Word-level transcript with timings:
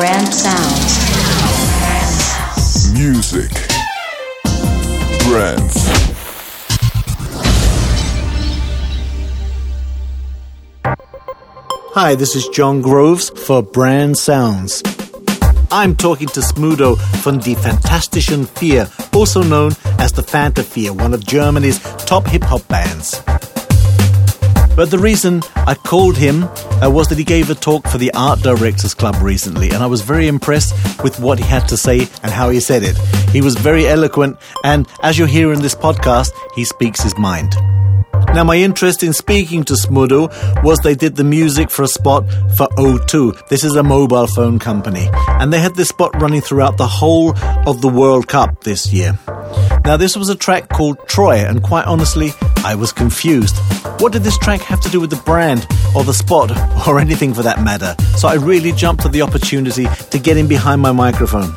Brand 0.00 0.32
Sounds. 0.32 0.92
Music. 2.94 3.50
Brands. 5.28 5.76
Hi, 11.92 12.14
this 12.14 12.34
is 12.34 12.48
John 12.48 12.80
Groves 12.80 13.28
for 13.44 13.62
Brand 13.62 14.16
Sounds. 14.16 14.82
I'm 15.70 15.94
talking 15.94 16.28
to 16.28 16.40
Smudo 16.40 16.96
from 17.22 17.40
the 17.40 17.54
Fantastischen 17.56 18.46
Vier, 18.58 18.88
also 19.14 19.42
known 19.42 19.72
as 19.98 20.12
the 20.12 20.22
Fanta 20.22 20.64
Vier, 20.64 20.92
one 20.96 21.12
of 21.12 21.26
Germany's 21.26 21.78
top 22.06 22.26
hip 22.26 22.44
hop 22.44 22.66
bands. 22.68 23.20
But 24.80 24.90
the 24.90 24.98
reason 24.98 25.42
I 25.54 25.74
called 25.74 26.16
him 26.16 26.44
uh, 26.44 26.88
was 26.88 27.08
that 27.08 27.18
he 27.18 27.24
gave 27.24 27.50
a 27.50 27.54
talk 27.54 27.86
for 27.86 27.98
the 27.98 28.10
Art 28.14 28.40
Directors 28.40 28.94
Club 28.94 29.14
recently, 29.20 29.68
and 29.68 29.82
I 29.82 29.86
was 29.86 30.00
very 30.00 30.26
impressed 30.26 30.72
with 31.04 31.20
what 31.20 31.38
he 31.38 31.44
had 31.44 31.68
to 31.68 31.76
say 31.76 32.08
and 32.22 32.32
how 32.32 32.48
he 32.48 32.60
said 32.60 32.82
it. 32.82 32.96
He 33.28 33.42
was 33.42 33.56
very 33.56 33.86
eloquent, 33.86 34.38
and 34.64 34.88
as 35.02 35.18
you'll 35.18 35.28
hear 35.28 35.52
in 35.52 35.60
this 35.60 35.74
podcast, 35.74 36.32
he 36.56 36.64
speaks 36.64 37.02
his 37.02 37.14
mind. 37.18 37.54
Now, 38.32 38.42
my 38.42 38.56
interest 38.56 39.02
in 39.02 39.12
speaking 39.12 39.64
to 39.64 39.74
Smudo 39.74 40.30
was 40.62 40.78
they 40.78 40.94
did 40.94 41.14
the 41.14 41.24
music 41.24 41.68
for 41.68 41.82
a 41.82 41.88
spot 41.88 42.24
for 42.56 42.66
O2. 42.78 43.48
This 43.48 43.64
is 43.64 43.76
a 43.76 43.82
mobile 43.82 44.28
phone 44.28 44.58
company. 44.58 45.08
And 45.28 45.52
they 45.52 45.58
had 45.58 45.74
this 45.74 45.88
spot 45.88 46.18
running 46.22 46.40
throughout 46.40 46.78
the 46.78 46.86
whole 46.86 47.36
of 47.66 47.82
the 47.82 47.88
World 47.88 48.28
Cup 48.28 48.64
this 48.64 48.90
year. 48.92 49.18
Now, 49.84 49.96
this 49.96 50.16
was 50.16 50.28
a 50.28 50.36
track 50.36 50.68
called 50.68 51.06
Troy, 51.08 51.38
and 51.38 51.62
quite 51.62 51.86
honestly, 51.86 52.30
I 52.64 52.74
was 52.74 52.92
confused. 52.92 53.56
What 54.00 54.12
did 54.12 54.22
this 54.22 54.38
track 54.38 54.60
have 54.62 54.80
to 54.82 54.88
do 54.90 55.00
with 55.00 55.10
the 55.10 55.22
brand, 55.24 55.66
or 55.94 56.04
the 56.04 56.14
spot, 56.14 56.50
or 56.86 56.98
anything 56.98 57.34
for 57.34 57.42
that 57.42 57.62
matter? 57.62 57.94
So 58.16 58.28
I 58.28 58.34
really 58.34 58.72
jumped 58.72 59.04
at 59.04 59.12
the 59.12 59.22
opportunity 59.22 59.86
to 60.10 60.18
get 60.18 60.36
in 60.36 60.46
behind 60.46 60.80
my 60.80 60.92
microphone. 60.92 61.52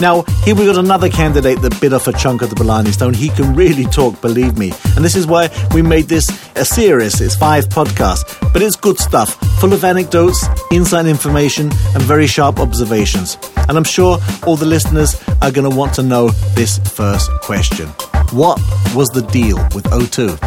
Now, 0.00 0.22
here 0.44 0.56
we 0.56 0.66
got 0.66 0.78
another 0.78 1.08
candidate 1.08 1.60
that 1.62 1.80
bit 1.80 1.92
off 1.92 2.08
a 2.08 2.12
chunk 2.12 2.42
of 2.42 2.50
the 2.50 2.56
Blarney 2.56 2.90
Stone. 2.90 3.14
He 3.14 3.28
can 3.28 3.54
really 3.54 3.84
talk, 3.84 4.20
believe 4.20 4.58
me. 4.58 4.72
And 4.96 5.04
this 5.04 5.14
is 5.14 5.26
why 5.26 5.48
we 5.74 5.80
made 5.80 6.06
this 6.06 6.28
a 6.56 6.64
series. 6.64 7.20
It's 7.20 7.36
five 7.36 7.66
podcasts, 7.66 8.24
but 8.52 8.62
it's 8.62 8.74
good 8.74 8.98
stuff, 8.98 9.34
full 9.60 9.72
of 9.72 9.84
anecdotes, 9.84 10.44
inside 10.72 11.06
information, 11.06 11.70
and 11.94 12.02
very 12.02 12.26
sharp 12.26 12.58
observations. 12.58 13.38
And 13.68 13.78
I'm 13.78 13.84
sure 13.84 14.18
all 14.44 14.56
the 14.56 14.66
listeners 14.66 15.22
are 15.40 15.52
going 15.52 15.70
to 15.70 15.76
want 15.76 15.94
to 15.94 16.02
know 16.02 16.30
this 16.56 16.78
first 16.78 17.30
question 17.42 17.88
What 18.32 18.58
was 18.94 19.10
the 19.10 19.20
deal 19.20 19.58
with 19.74 19.84
O2? 19.92 20.40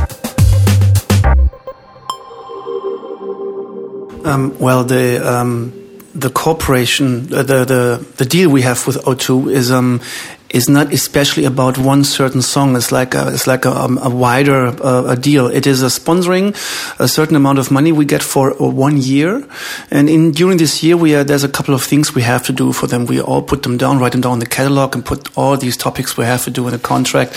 Um, 4.26 4.58
well, 4.58 4.84
the 4.84 5.20
um, 5.20 5.72
the 6.16 6.32
corporation, 6.32 7.32
uh, 7.32 7.44
the 7.44 7.64
the 7.64 8.06
the 8.18 8.26
deal 8.26 8.50
we 8.50 8.64
have 8.64 8.88
with 8.88 8.98
O2 9.04 9.52
is 9.52 9.70
um 9.70 10.02
is 10.50 10.70
not 10.70 10.94
especially 10.94 11.46
about 11.46 11.78
one 11.78 12.04
certain 12.04 12.42
song. 12.42 12.76
It's 12.76 12.92
like 12.92 13.14
a, 13.16 13.34
it's 13.34 13.48
like 13.48 13.66
a, 13.66 13.72
um, 13.72 13.98
a 14.02 14.10
wider 14.10 14.68
uh, 14.68 15.06
a 15.08 15.16
deal. 15.16 15.48
It 15.48 15.68
is 15.68 15.82
a 15.82 15.88
sponsoring 15.88 16.56
a 17.00 17.08
certain 17.08 17.36
amount 17.36 17.60
of 17.60 17.72
money 17.72 17.92
we 17.92 18.06
get 18.06 18.24
for 18.24 18.52
uh, 18.52 18.68
one 18.68 18.98
year, 18.98 19.48
and 19.92 20.10
in 20.10 20.32
during 20.32 20.58
this 20.58 20.84
year 20.84 20.98
we 20.98 21.12
there's 21.12 21.44
a 21.44 21.50
couple 21.50 21.74
of 21.74 21.84
things 21.84 22.14
we 22.14 22.22
have 22.22 22.44
to 22.46 22.54
do 22.54 22.72
for 22.72 22.88
them. 22.88 23.06
We 23.06 23.22
all 23.22 23.42
put 23.42 23.64
them 23.64 23.78
down, 23.78 24.00
write 24.00 24.12
them 24.12 24.22
down 24.22 24.34
in 24.34 24.40
the 24.40 24.46
catalog, 24.46 24.96
and 24.96 25.06
put 25.06 25.36
all 25.38 25.58
these 25.58 25.78
topics 25.78 26.18
we 26.18 26.26
have 26.26 26.44
to 26.46 26.52
do 26.52 26.68
in 26.68 26.74
the 26.74 26.80
contract. 26.80 27.32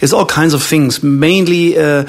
It's 0.00 0.12
all 0.12 0.26
kinds 0.26 0.54
of 0.54 0.62
things, 0.62 1.02
mainly. 1.02 1.78
Uh, 1.78 2.06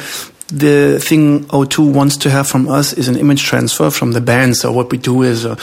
the 0.47 0.99
thing 0.99 1.45
O2 1.45 1.93
wants 1.93 2.17
to 2.17 2.29
have 2.29 2.47
from 2.47 2.67
us 2.67 2.93
is 2.93 3.07
an 3.07 3.17
image 3.17 3.43
transfer 3.43 3.89
from 3.89 4.11
the 4.11 4.21
band. 4.21 4.57
So 4.57 4.71
what 4.71 4.91
we 4.91 4.97
do 4.97 5.23
is 5.23 5.45
uh, 5.45 5.55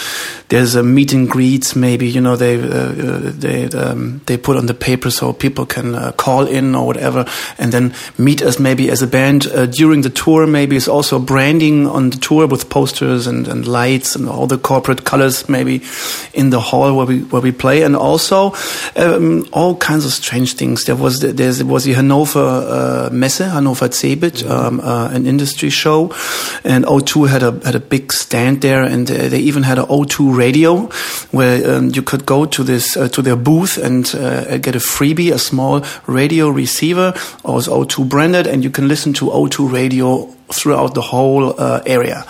there's 0.48 0.75
a 0.75 0.83
meet 0.83 1.12
and 1.12 1.28
greets. 1.28 1.77
Maybe 1.77 2.09
you 2.09 2.20
know 2.20 2.37
they 2.37 2.61
uh, 2.61 3.31
they 3.33 3.69
um, 3.69 4.20
they 4.27 4.37
put 4.37 4.56
on 4.56 4.67
the 4.67 4.75
paper 4.75 5.11
so 5.11 5.33
people 5.33 5.67
can 5.67 5.95
uh, 5.95 6.12
call 6.12 6.47
in 6.47 6.75
or 6.75 6.87
whatever, 6.87 7.27
and 7.59 7.72
then 7.72 7.94
meet 8.16 8.43
us 8.43 8.59
maybe 8.59 8.91
as 8.91 9.03
a 9.03 9.06
band 9.06 9.47
uh, 9.49 9.66
during 9.66 10.00
the 10.00 10.10
tour. 10.10 10.47
Maybe 10.47 10.77
it's 10.77 10.88
also 10.88 11.19
branding 11.19 11.87
on 11.87 12.10
the 12.10 12.16
tour 12.16 12.47
with 12.47 12.71
posters 12.71 13.27
and, 13.27 13.49
and 13.49 13.66
lights 13.66 14.16
and 14.16 14.28
all 14.28 14.47
the 14.47 14.59
corporate 14.59 15.04
colors. 15.04 15.49
Maybe 15.49 15.83
in 16.33 16.50
the 16.50 16.60
hall 16.60 16.97
where 16.97 17.06
we 17.06 17.21
where 17.21 17.43
we 17.43 17.53
play, 17.53 17.83
and 17.83 17.94
also 17.94 18.54
um, 18.97 19.47
all 19.53 19.77
kinds 19.77 20.06
of 20.06 20.12
strange 20.12 20.54
things. 20.54 20.84
There 20.84 20.97
was 20.97 21.21
there 21.21 21.66
was 21.66 21.84
the 21.84 21.93
Hanover 21.93 22.41
uh, 22.41 23.10
Messe, 23.12 23.38
Hanover 23.38 23.88
Cebit. 23.88 24.43
Um, 24.70 24.81
uh, 24.81 25.10
an 25.12 25.26
industry 25.26 25.70
show, 25.70 26.12
and 26.64 26.84
O2 26.84 27.28
had 27.28 27.42
a 27.42 27.50
had 27.64 27.75
a 27.75 27.81
big 27.81 28.12
stand 28.12 28.60
there, 28.60 28.82
and 28.84 29.06
they 29.06 29.41
even 29.41 29.64
had 29.64 29.78
an 29.78 29.86
O2 29.86 30.36
radio 30.36 30.88
where 31.32 31.76
um, 31.76 31.91
you 31.92 32.03
could 32.03 32.25
go 32.25 32.47
to 32.47 32.62
this 32.62 32.97
uh, 32.97 33.09
to 33.09 33.22
their 33.22 33.36
booth 33.36 33.78
and 33.78 34.14
uh, 34.14 34.59
get 34.59 34.76
a 34.76 34.78
freebie, 34.78 35.32
a 35.32 35.38
small 35.38 35.82
radio 36.06 36.48
receiver, 36.48 37.12
was 37.44 37.69
O2 37.69 38.09
branded, 38.09 38.47
and 38.47 38.62
you 38.62 38.70
can 38.70 38.86
listen 38.86 39.12
to 39.14 39.26
O2 39.26 39.72
radio 39.72 40.26
throughout 40.53 40.94
the 40.94 41.03
whole 41.03 41.60
uh, 41.60 41.80
area. 41.86 42.25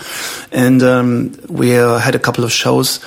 And 0.51 0.81
um, 0.83 1.33
we 1.47 1.77
uh, 1.77 1.97
had 1.97 2.15
a 2.15 2.19
couple 2.19 2.43
of 2.43 2.51
shows. 2.51 2.99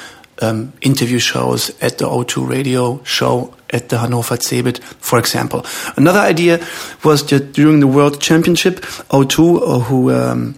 Um, 0.43 0.73
interview 0.81 1.21
shows 1.21 1.71
at 1.81 1.99
the 1.99 2.07
O2 2.07 2.49
radio 2.49 3.01
show 3.05 3.55
at 3.71 3.89
the 3.89 3.99
Hannover 3.99 4.37
Cebit, 4.37 4.83
for 4.83 5.19
example. 5.19 5.65
Another 5.97 6.21
idea 6.21 6.65
was 7.05 7.25
that 7.29 7.53
during 7.53 7.81
the 7.81 7.87
World 7.87 8.21
Championship, 8.21 8.81
O2, 9.11 9.63
uh, 9.63 9.79
who 9.81 10.13
um, 10.13 10.55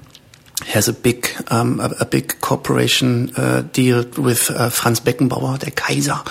has 0.67 0.89
a 0.89 0.93
big 0.93 1.29
um, 1.49 1.81
a, 1.81 1.95
a, 2.01 2.05
big 2.05 2.41
corporation 2.41 3.31
uh, 3.37 3.63
deal 3.73 4.05
with 4.17 4.51
uh, 4.51 4.69
Franz 4.71 5.01
Beckenbauer, 5.01 5.59
der 5.59 5.71
Kaiser, 5.71 6.23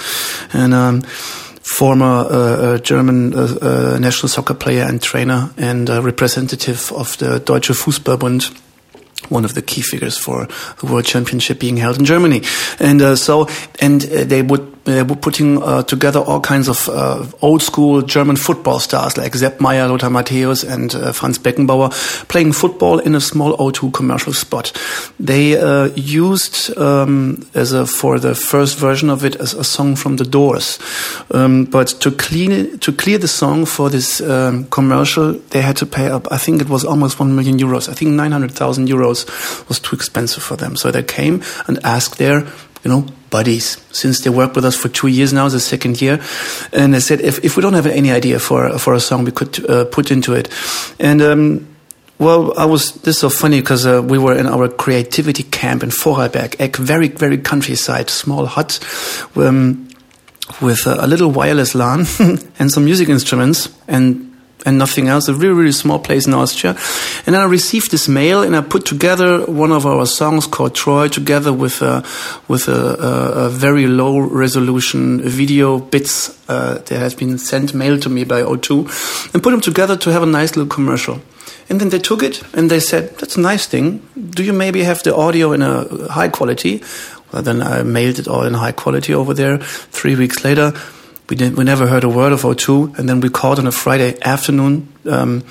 and 0.53 0.73
um, 0.73 1.01
former 1.01 2.27
uh, 2.29 2.77
German 2.79 3.33
uh, 3.33 3.57
uh, 3.61 3.97
national 3.99 4.29
soccer 4.29 4.53
player 4.53 4.83
and 4.83 5.01
trainer 5.01 5.51
and 5.57 5.89
representative 5.89 6.91
of 6.93 7.17
the 7.17 7.39
Deutsche 7.39 7.69
Fußballbund 7.69 8.53
one 9.29 9.45
of 9.45 9.53
the 9.53 9.61
key 9.61 9.81
figures 9.81 10.17
for 10.17 10.47
the 10.79 10.85
World 10.85 11.05
Championship 11.05 11.59
being 11.59 11.77
held 11.77 11.97
in 11.97 12.05
Germany. 12.05 12.41
And 12.79 13.01
uh, 13.01 13.15
so, 13.15 13.47
and 13.79 14.03
uh, 14.03 14.23
they 14.23 14.41
would 14.41 14.74
they 14.85 15.01
were 15.03 15.15
putting 15.15 15.61
uh, 15.61 15.83
together 15.83 16.19
all 16.19 16.39
kinds 16.39 16.67
of 16.67 16.87
uh, 16.89 17.25
old 17.41 17.61
school 17.61 18.01
German 18.01 18.35
football 18.35 18.79
stars 18.79 19.17
like 19.17 19.33
Sepp 19.33 19.57
Maier, 19.57 19.89
Lothar 19.89 20.09
Matthäus, 20.09 20.63
and 20.63 20.93
uh, 20.93 21.11
Franz 21.11 21.39
Beckenbauer 21.39 21.91
playing 22.27 22.53
football 22.53 22.99
in 22.99 23.15
a 23.15 23.21
small 23.21 23.57
O2 23.57 23.93
commercial 23.93 24.31
spot. 24.31 24.71
They 25.19 25.57
uh, 25.57 25.89
used 25.95 26.75
um, 26.77 27.47
as 27.55 27.73
a 27.73 27.85
for 27.85 28.19
the 28.19 28.35
first 28.35 28.77
version 28.77 29.09
of 29.09 29.25
it 29.25 29.35
as 29.35 29.53
a 29.53 29.63
song 29.63 29.95
from 29.95 30.17
The 30.17 30.23
Doors, 30.23 30.79
um, 31.31 31.65
but 31.65 31.87
to 32.01 32.11
clean 32.11 32.51
it, 32.51 32.81
to 32.81 32.91
clear 32.91 33.17
the 33.17 33.27
song 33.27 33.65
for 33.65 33.89
this 33.89 34.21
um, 34.21 34.65
commercial, 34.65 35.33
they 35.49 35.61
had 35.61 35.77
to 35.77 35.85
pay 35.85 36.07
up. 36.07 36.31
I 36.31 36.37
think 36.37 36.61
it 36.61 36.69
was 36.69 36.85
almost 36.85 37.19
one 37.19 37.35
million 37.35 37.57
euros. 37.57 37.89
I 37.89 37.93
think 37.93 38.11
nine 38.11 38.31
hundred 38.31 38.51
thousand 38.51 38.87
euros 38.87 39.25
was 39.67 39.79
too 39.79 39.95
expensive 39.95 40.43
for 40.43 40.55
them, 40.55 40.75
so 40.75 40.91
they 40.91 41.03
came 41.03 41.41
and 41.67 41.83
asked 41.83 42.19
their 42.19 42.45
you 42.85 42.91
know, 42.91 43.07
buddies 43.35 43.77
since 43.91 44.21
they 44.21 44.29
worked 44.29 44.55
with 44.55 44.63
us 44.63 44.77
for 44.77 44.87
two 44.87 45.07
years 45.07 45.33
now, 45.33 45.49
the 45.49 45.59
second 45.59 46.01
year. 46.01 46.21
And 46.71 46.95
I 46.95 46.99
said, 46.99 47.19
if, 47.19 47.43
if 47.43 47.57
we 47.57 47.61
don't 47.61 47.73
have 47.73 47.85
any 47.85 48.09
idea 48.09 48.39
for, 48.39 48.79
for 48.79 48.93
a 48.93 48.99
song 49.01 49.25
we 49.25 49.31
could 49.31 49.69
uh, 49.69 49.83
put 49.83 50.09
into 50.09 50.33
it. 50.33 50.47
And, 50.99 51.21
um, 51.21 51.67
well, 52.17 52.57
I 52.57 52.63
was, 52.63 52.93
this 53.03 53.15
is 53.15 53.19
so 53.19 53.29
funny 53.29 53.59
because 53.59 53.85
uh, 53.85 54.01
we 54.01 54.17
were 54.17 54.33
in 54.33 54.47
our 54.47 54.69
creativity 54.69 55.43
camp 55.43 55.83
in 55.83 55.89
Vorarlberg, 55.89 56.55
a 56.61 56.69
very, 56.81 57.09
very 57.09 57.37
countryside, 57.37 58.09
small 58.09 58.45
hut, 58.45 58.79
um, 59.35 59.89
with 60.61 60.87
a 60.87 61.05
little 61.05 61.29
wireless 61.29 61.75
LAN 61.75 62.05
and 62.59 62.71
some 62.71 62.85
music 62.85 63.09
instruments. 63.09 63.67
And 63.89 64.34
and 64.65 64.77
nothing 64.77 65.07
else. 65.07 65.27
A 65.27 65.33
really, 65.33 65.53
really 65.53 65.71
small 65.71 65.99
place 65.99 66.27
in 66.27 66.33
Austria. 66.33 66.75
And 67.25 67.35
I 67.35 67.45
received 67.45 67.91
this 67.91 68.07
mail 68.07 68.41
and 68.43 68.55
I 68.55 68.61
put 68.61 68.85
together 68.85 69.45
one 69.45 69.71
of 69.71 69.85
our 69.85 70.05
songs 70.05 70.47
called 70.47 70.75
Troy 70.75 71.07
together 71.07 71.53
with 71.53 71.81
a, 71.81 72.03
with 72.47 72.67
a, 72.67 72.71
a, 72.71 73.45
a 73.45 73.49
very 73.49 73.87
low 73.87 74.19
resolution 74.19 75.21
video 75.21 75.79
bits 75.79 76.37
uh, 76.49 76.79
that 76.85 76.99
has 76.99 77.13
been 77.13 77.37
sent 77.37 77.73
mail 77.73 77.99
to 77.99 78.09
me 78.09 78.23
by 78.23 78.41
O2 78.41 79.33
and 79.33 79.43
put 79.43 79.51
them 79.51 79.61
together 79.61 79.95
to 79.97 80.11
have 80.11 80.23
a 80.23 80.25
nice 80.25 80.55
little 80.55 80.69
commercial. 80.69 81.21
And 81.69 81.81
then 81.81 81.89
they 81.89 81.99
took 81.99 82.21
it 82.21 82.43
and 82.53 82.69
they 82.69 82.79
said, 82.79 83.17
that's 83.17 83.37
a 83.37 83.41
nice 83.41 83.65
thing. 83.65 84.07
Do 84.15 84.43
you 84.43 84.53
maybe 84.53 84.83
have 84.83 85.01
the 85.03 85.15
audio 85.15 85.51
in 85.53 85.61
a 85.61 86.11
high 86.11 86.29
quality? 86.29 86.83
Well, 87.31 87.41
then 87.41 87.61
I 87.61 87.83
mailed 87.83 88.19
it 88.19 88.27
all 88.27 88.45
in 88.45 88.53
high 88.53 88.71
quality 88.71 89.13
over 89.13 89.33
there. 89.33 89.57
Three 89.57 90.15
weeks 90.15 90.43
later, 90.43 90.73
we 91.29 91.35
didn't 91.35 91.57
we 91.57 91.63
never 91.63 91.87
heard 91.87 92.03
a 92.03 92.09
word 92.09 92.31
of 92.33 92.43
O2, 92.43 92.99
and 92.99 93.09
then 93.09 93.19
we 93.19 93.29
called 93.29 93.59
on 93.59 93.67
a 93.67 93.71
Friday 93.71 94.17
afternoon 94.21 94.87
um, 95.05 95.43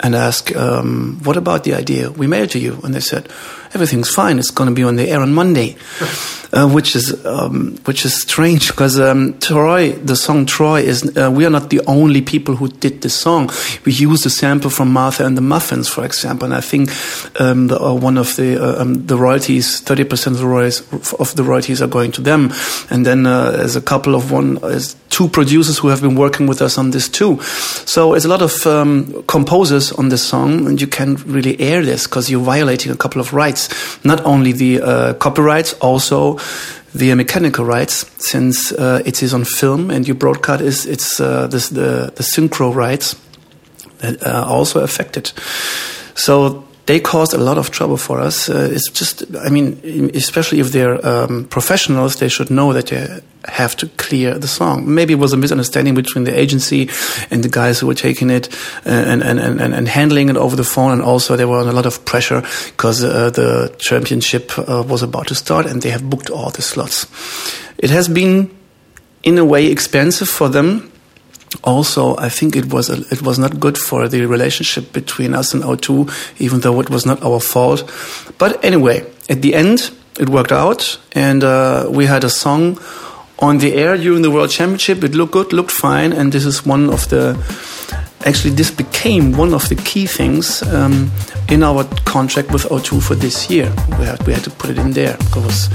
and 0.00 0.14
ask, 0.14 0.54
um, 0.56 1.20
"What 1.22 1.36
about 1.36 1.64
the 1.64 1.74
idea? 1.74 2.10
We 2.10 2.26
mailed 2.26 2.50
to 2.50 2.58
you," 2.58 2.80
and 2.82 2.94
they 2.94 3.00
said, 3.00 3.28
"Everything's 3.74 4.12
fine. 4.12 4.38
It's 4.38 4.50
going 4.50 4.68
to 4.68 4.74
be 4.74 4.82
on 4.82 4.96
the 4.96 5.08
air 5.08 5.20
on 5.20 5.32
Monday," 5.32 5.76
uh, 6.52 6.68
which 6.68 6.96
is 6.96 7.24
um, 7.24 7.78
which 7.84 8.04
is 8.04 8.20
strange 8.20 8.68
because 8.68 8.98
um, 8.98 9.38
Troy, 9.38 9.92
the 9.92 10.16
song 10.16 10.46
Troy, 10.46 10.80
is 10.80 11.16
uh, 11.16 11.30
we 11.30 11.44
are 11.44 11.50
not 11.50 11.70
the 11.70 11.82
only 11.86 12.22
people 12.22 12.56
who 12.56 12.68
did 12.68 13.02
this 13.02 13.14
song. 13.14 13.50
We 13.84 13.92
used 13.92 14.26
a 14.26 14.30
sample 14.30 14.70
from 14.70 14.92
Martha 14.92 15.24
and 15.24 15.36
the 15.36 15.42
Muffins, 15.42 15.88
for 15.88 16.04
example, 16.04 16.46
and 16.46 16.54
I 16.54 16.60
think 16.60 16.90
um, 17.38 17.68
the, 17.68 17.80
uh, 17.80 17.94
one 17.94 18.18
of 18.18 18.34
the 18.36 18.58
uh, 18.60 18.82
um, 18.82 19.06
the 19.06 19.16
royalties, 19.16 19.80
thirty 19.80 20.04
percent 20.04 20.36
of 20.36 20.42
the 20.42 20.48
royalties 20.48 20.82
of 21.12 21.36
the 21.36 21.44
royalties 21.44 21.82
are 21.82 21.88
going 21.88 22.12
to 22.12 22.22
them, 22.22 22.52
and 22.90 23.04
then 23.06 23.26
uh, 23.26 23.52
there's 23.52 23.76
a 23.76 23.82
couple 23.82 24.14
of 24.14 24.32
one, 24.32 24.54
there's 24.54 24.96
two 25.20 25.28
producers 25.28 25.76
who 25.76 25.88
have 25.88 26.00
been 26.00 26.14
working 26.14 26.48
with 26.48 26.62
us 26.62 26.78
on 26.78 26.92
this 26.92 27.06
too. 27.06 27.38
So 27.84 28.14
it's 28.14 28.24
a 28.24 28.28
lot 28.28 28.40
of 28.40 28.66
um, 28.66 29.22
composers 29.26 29.92
on 29.92 30.08
this 30.08 30.22
song, 30.22 30.66
and 30.66 30.80
you 30.80 30.86
can't 30.86 31.22
really 31.26 31.60
air 31.60 31.84
this 31.84 32.06
because 32.06 32.30
you're 32.30 32.44
violating 32.54 32.90
a 32.90 32.96
couple 32.96 33.20
of 33.20 33.34
rights, 33.34 33.68
not 34.02 34.24
only 34.24 34.52
the 34.52 34.80
uh, 34.80 35.12
copyrights, 35.14 35.74
also 35.82 36.38
the 36.94 37.14
mechanical 37.14 37.66
rights, 37.66 38.06
since 38.16 38.72
uh, 38.72 39.02
it 39.04 39.22
is 39.22 39.34
on 39.34 39.44
film 39.44 39.90
and 39.90 40.08
you 40.08 40.14
broadcast 40.14 40.62
is 40.62 40.86
it's 40.86 41.20
uh, 41.20 41.46
this, 41.48 41.68
the 41.68 42.10
the 42.16 42.22
synchro 42.22 42.74
rights 42.74 43.14
that 43.98 44.26
are 44.26 44.46
also 44.46 44.80
affected. 44.80 45.32
So 46.14 46.64
they 46.90 46.98
caused 46.98 47.34
a 47.34 47.38
lot 47.38 47.56
of 47.56 47.70
trouble 47.70 47.96
for 47.96 48.18
us. 48.18 48.50
Uh, 48.50 48.68
it's 48.72 48.90
just, 48.90 49.22
I 49.36 49.48
mean, 49.48 50.10
especially 50.12 50.58
if 50.58 50.72
they're 50.72 50.98
um, 51.06 51.44
professionals, 51.44 52.16
they 52.16 52.28
should 52.28 52.50
know 52.50 52.72
that 52.72 52.88
they 52.88 53.20
have 53.44 53.76
to 53.76 53.86
clear 53.90 54.36
the 54.36 54.48
song. 54.48 54.92
Maybe 54.92 55.12
it 55.12 55.20
was 55.20 55.32
a 55.32 55.36
misunderstanding 55.36 55.94
between 55.94 56.24
the 56.24 56.36
agency 56.36 56.90
and 57.30 57.44
the 57.44 57.48
guys 57.48 57.78
who 57.78 57.86
were 57.86 57.94
taking 57.94 58.28
it 58.28 58.52
uh, 58.84 58.88
and, 58.90 59.22
and, 59.22 59.38
and, 59.38 59.60
and 59.60 59.86
handling 59.86 60.30
it 60.30 60.36
over 60.36 60.56
the 60.56 60.64
phone. 60.64 60.90
And 60.90 61.00
also 61.00 61.36
there 61.36 61.46
was 61.46 61.68
a 61.68 61.72
lot 61.72 61.86
of 61.86 62.04
pressure 62.04 62.42
because 62.72 63.04
uh, 63.04 63.30
the 63.30 63.72
championship 63.78 64.58
uh, 64.58 64.82
was 64.84 65.04
about 65.04 65.28
to 65.28 65.36
start 65.36 65.66
and 65.66 65.80
they 65.82 65.90
have 65.90 66.10
booked 66.10 66.28
all 66.28 66.50
the 66.50 66.62
slots. 66.62 67.06
It 67.78 67.90
has 67.90 68.08
been, 68.08 68.50
in 69.22 69.38
a 69.38 69.44
way, 69.44 69.66
expensive 69.66 70.28
for 70.28 70.48
them 70.48 70.89
also, 71.64 72.16
I 72.16 72.28
think 72.28 72.56
it 72.56 72.72
was 72.72 72.88
a, 72.88 73.00
it 73.12 73.22
was 73.22 73.38
not 73.38 73.58
good 73.58 73.76
for 73.76 74.08
the 74.08 74.24
relationship 74.26 74.92
between 74.92 75.34
us 75.34 75.52
and 75.52 75.62
O2, 75.62 76.40
even 76.40 76.60
though 76.60 76.80
it 76.80 76.90
was 76.90 77.04
not 77.04 77.22
our 77.22 77.40
fault. 77.40 77.90
But 78.38 78.64
anyway, 78.64 79.04
at 79.28 79.42
the 79.42 79.54
end, 79.54 79.90
it 80.18 80.28
worked 80.28 80.52
out, 80.52 80.98
and 81.12 81.42
uh, 81.42 81.88
we 81.90 82.06
had 82.06 82.24
a 82.24 82.30
song 82.30 82.78
on 83.38 83.58
the 83.58 83.74
air 83.74 83.96
during 83.96 84.22
the 84.22 84.30
World 84.30 84.50
Championship. 84.50 85.02
It 85.02 85.14
looked 85.14 85.32
good, 85.32 85.52
looked 85.52 85.70
fine, 85.72 86.12
and 86.12 86.32
this 86.32 86.44
is 86.44 86.64
one 86.64 86.90
of 86.90 87.08
the 87.08 87.36
actually 88.26 88.50
this 88.50 88.70
became 88.70 89.32
one 89.32 89.54
of 89.54 89.66
the 89.70 89.74
key 89.76 90.06
things 90.06 90.62
um, 90.64 91.10
in 91.48 91.62
our 91.62 91.84
contract 92.04 92.52
with 92.52 92.64
O2 92.64 93.02
for 93.02 93.14
this 93.14 93.50
year. 93.50 93.72
We 93.98 94.04
had, 94.04 94.22
we 94.26 94.32
had 94.32 94.44
to 94.44 94.50
put 94.50 94.70
it 94.70 94.78
in 94.78 94.92
there 94.92 95.16
because 95.18 95.72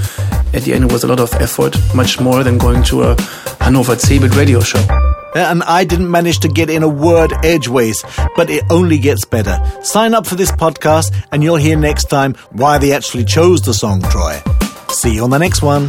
at 0.54 0.62
the 0.62 0.72
end 0.72 0.84
it 0.84 0.92
was 0.92 1.04
a 1.04 1.08
lot 1.08 1.20
of 1.20 1.32
effort, 1.34 1.76
much 1.94 2.20
more 2.20 2.44
than 2.44 2.56
going 2.58 2.82
to 2.84 3.02
a 3.02 3.16
Hannover 3.60 3.96
Cebit 3.96 4.34
radio 4.36 4.60
show. 4.60 5.05
Uh, 5.36 5.50
and 5.50 5.62
I 5.64 5.84
didn't 5.84 6.10
manage 6.10 6.38
to 6.40 6.48
get 6.48 6.70
in 6.70 6.82
a 6.82 6.88
word 6.88 7.30
edgeways, 7.44 8.02
but 8.36 8.48
it 8.48 8.64
only 8.70 8.96
gets 8.98 9.26
better. 9.26 9.60
Sign 9.82 10.14
up 10.14 10.26
for 10.26 10.34
this 10.34 10.50
podcast 10.50 11.14
and 11.30 11.42
you'll 11.42 11.56
hear 11.56 11.76
next 11.76 12.04
time 12.04 12.32
why 12.52 12.78
they 12.78 12.92
actually 12.92 13.26
chose 13.26 13.60
the 13.60 13.74
song 13.74 14.00
Troy. 14.00 14.40
See 14.88 15.16
you 15.16 15.24
on 15.24 15.30
the 15.30 15.38
next 15.38 15.60
one. 15.60 15.88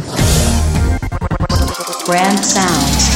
Brand 2.04 2.44
Sounds. 2.44 3.08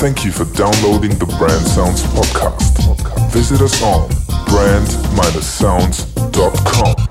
Thank 0.00 0.24
you 0.24 0.32
for 0.32 0.46
downloading 0.56 1.18
the 1.18 1.26
Brand 1.38 1.66
Sounds 1.66 2.02
podcast. 2.04 2.78
Visit 3.32 3.60
us 3.60 3.82
on 3.82 4.08
brand-sounds.com. 4.48 7.09